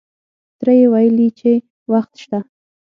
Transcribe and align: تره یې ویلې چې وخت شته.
تره 0.59 0.73
یې 0.79 0.85
ویلې 0.91 1.27
چې 1.39 1.51
وخت 1.91 2.13
شته. 2.23 2.39